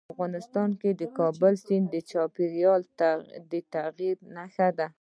افغانستان 0.13 0.69
کې 0.81 0.89
د 1.01 1.03
کابل 1.19 1.53
سیند 1.65 1.85
د 1.93 1.95
چاپېریال 2.11 2.81
د 3.51 3.53
تغیر 3.73 4.17
نښه 4.35 4.67
ده. 4.77 4.87